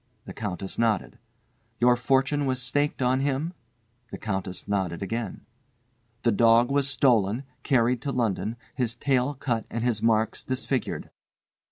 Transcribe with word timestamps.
The 0.25 0.33
Countess 0.33 0.79
nodded. 0.79 1.19
"Your 1.79 1.95
fortune 1.95 2.47
was 2.47 2.59
staked 2.59 3.03
on 3.03 3.19
him?" 3.19 3.53
The 4.09 4.17
Countess 4.17 4.67
nodded 4.67 5.03
again. 5.03 5.45
"The 6.23 6.31
dog 6.31 6.71
was 6.71 6.89
stolen, 6.89 7.43
carried 7.61 8.01
to 8.01 8.11
London, 8.11 8.57
his 8.73 8.95
tail 8.95 9.35
cut 9.35 9.67
and 9.69 9.83
his 9.83 10.01
marks 10.01 10.43
disfigured." 10.43 11.11